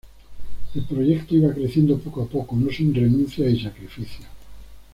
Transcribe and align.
El 0.73 0.83
proyecto 0.85 1.35
iba 1.35 1.53
creciendo 1.53 1.95
poco 1.99 2.23
a 2.23 2.25
poco, 2.25 2.55
no 2.55 2.71
sin 2.71 2.91
renuncias 2.91 3.51
y 3.53 3.61
sacrificios. 3.61 4.25